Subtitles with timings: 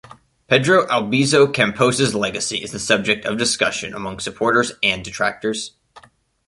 [0.47, 5.73] Pedro Albizu Campos's legacy is the subject of discussion among supporters and detractors.